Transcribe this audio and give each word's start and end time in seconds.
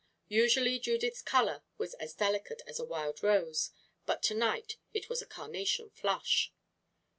Usually 0.33 0.79
Judith's 0.79 1.21
color 1.21 1.61
was 1.77 1.93
as 1.93 2.15
delicate 2.15 2.63
as 2.65 2.79
a 2.79 2.83
wild 2.83 3.21
rose, 3.21 3.69
but 4.07 4.23
to 4.23 4.33
night 4.33 4.77
it 4.95 5.09
was 5.09 5.21
a 5.21 5.27
carnation 5.27 5.91
flush. 5.91 6.51